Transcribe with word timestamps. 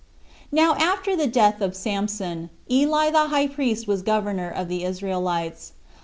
1. 0.49 0.65
Now 0.65 0.73
after 0.83 1.15
the 1.15 1.27
death 1.27 1.61
of 1.61 1.75
Samson, 1.75 2.49
Eli 2.71 3.11
the 3.11 3.27
high 3.27 3.45
priest 3.45 3.87
was 3.87 4.01
governor 4.01 4.49
of 4.49 4.67
the 4.67 4.83
Israelites. 4.83 5.73